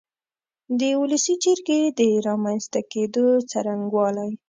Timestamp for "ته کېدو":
2.73-3.25